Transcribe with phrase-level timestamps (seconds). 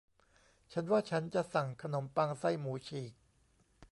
[0.71, 3.13] ฉันว่าฉันจะสั่งขนมปังไส้หมูฉีก